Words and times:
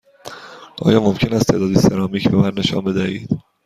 آیا 0.85 0.99
ممکن 0.99 1.33
است 1.33 1.47
تعدادی 1.47 1.75
سرامیک 1.75 2.29
به 2.29 2.37
من 2.37 2.51
نشان 2.57 2.81
بدهید؟ 2.83 3.29